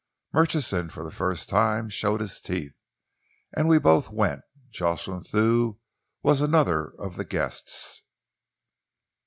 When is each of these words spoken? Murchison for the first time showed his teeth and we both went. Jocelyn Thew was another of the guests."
Murchison 0.33 0.89
for 0.89 1.03
the 1.03 1.11
first 1.11 1.47
time 1.47 1.87
showed 1.87 2.21
his 2.21 2.41
teeth 2.41 2.73
and 3.55 3.67
we 3.69 3.77
both 3.77 4.09
went. 4.09 4.41
Jocelyn 4.71 5.21
Thew 5.23 5.77
was 6.23 6.41
another 6.41 6.95
of 6.97 7.17
the 7.17 7.23
guests." 7.23 8.01